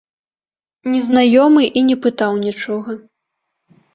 Незнаёмы 0.93 1.63
і 1.81 1.85
не 1.91 1.97
пытаў 2.05 2.33
нічога. 2.45 2.91